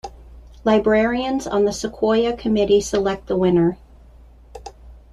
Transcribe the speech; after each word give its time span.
Librarians 0.63 1.45
on 1.45 1.65
the 1.65 1.71
Sequoyah 1.71 2.35
Committee 2.35 2.81
select 2.81 3.27
the 3.27 3.37
winner. 3.37 3.77